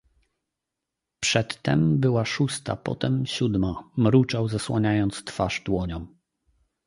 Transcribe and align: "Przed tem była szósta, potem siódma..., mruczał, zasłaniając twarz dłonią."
"Przed 1.19 1.61
tem 1.61 1.99
była 1.99 2.25
szósta, 2.25 2.75
potem 2.75 3.25
siódma..., 3.25 3.89
mruczał, 3.97 4.47
zasłaniając 4.47 5.23
twarz 5.23 5.61
dłonią." 5.65 6.07